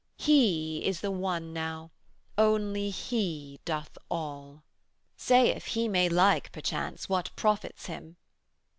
He 0.17 0.83
is 0.83 1.01
the 1.01 1.11
One 1.11 1.53
now: 1.53 1.91
only 2.35 2.89
He 2.89 3.59
doth 3.65 3.99
all. 4.09 4.63
'Saith, 5.15 5.63
He 5.65 5.87
may 5.87 6.09
like, 6.09 6.51
perchance, 6.51 7.07
what 7.07 7.29
profits 7.35 7.85
Him. 7.85 8.17